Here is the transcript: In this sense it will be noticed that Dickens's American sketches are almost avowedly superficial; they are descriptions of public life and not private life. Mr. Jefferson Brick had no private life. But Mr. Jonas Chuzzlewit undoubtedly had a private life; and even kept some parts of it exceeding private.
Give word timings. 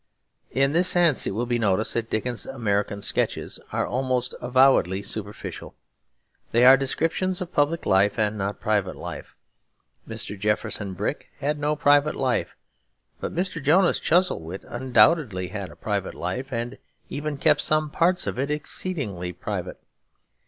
In 0.49 0.71
this 0.71 0.87
sense 0.87 1.27
it 1.27 1.35
will 1.35 1.45
be 1.45 1.59
noticed 1.59 1.93
that 1.93 2.09
Dickens's 2.09 2.47
American 2.47 3.03
sketches 3.03 3.59
are 3.71 3.85
almost 3.85 4.33
avowedly 4.41 5.03
superficial; 5.03 5.75
they 6.51 6.65
are 6.65 6.75
descriptions 6.75 7.39
of 7.39 7.53
public 7.53 7.85
life 7.85 8.17
and 8.17 8.35
not 8.35 8.59
private 8.59 8.95
life. 8.95 9.35
Mr. 10.09 10.39
Jefferson 10.39 10.95
Brick 10.95 11.27
had 11.37 11.59
no 11.59 11.75
private 11.75 12.15
life. 12.15 12.57
But 13.19 13.35
Mr. 13.35 13.61
Jonas 13.61 13.99
Chuzzlewit 13.99 14.65
undoubtedly 14.67 15.49
had 15.49 15.69
a 15.69 15.75
private 15.75 16.15
life; 16.15 16.51
and 16.51 16.79
even 17.09 17.37
kept 17.37 17.61
some 17.61 17.91
parts 17.91 18.25
of 18.25 18.39
it 18.39 18.49
exceeding 18.49 19.13
private. 19.35 19.79